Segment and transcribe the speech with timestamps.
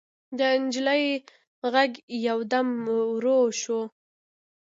[0.37, 1.05] د نجلۍ
[1.73, 1.91] غږ
[2.27, 2.67] يودم
[3.11, 3.81] ورو شو.